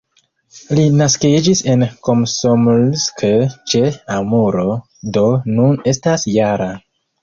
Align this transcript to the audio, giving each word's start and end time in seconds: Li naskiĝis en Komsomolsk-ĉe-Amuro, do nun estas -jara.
Li 0.79 0.85
naskiĝis 1.01 1.61
en 1.73 1.83
Komsomolsk-ĉe-Amuro, 2.09 4.69
do 5.21 5.31
nun 5.57 5.83
estas 5.97 6.31
-jara. 6.37 6.77